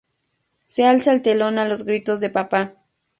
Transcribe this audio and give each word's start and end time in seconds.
Se 0.65 0.83
alza 0.87 1.13
el 1.13 1.21
telón 1.21 1.59
a 1.59 1.65
los 1.67 1.85
gritos 1.85 2.21
de 2.21 2.31
"Papa! 2.31 2.73